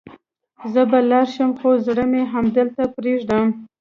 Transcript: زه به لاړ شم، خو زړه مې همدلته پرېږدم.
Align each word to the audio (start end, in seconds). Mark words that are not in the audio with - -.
زه 0.73 0.81
به 0.89 0.99
لاړ 1.09 1.25
شم، 1.33 1.51
خو 1.59 1.69
زړه 1.85 2.03
مې 2.11 2.21
همدلته 2.33 2.83
پرېږدم. 2.95 3.47